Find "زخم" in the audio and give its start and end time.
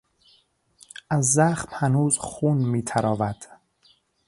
1.33-1.67